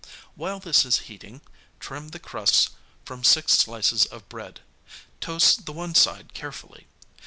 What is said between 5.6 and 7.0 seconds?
the one side carefully.